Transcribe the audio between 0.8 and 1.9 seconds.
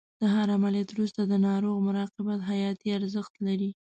وروسته د ناروغ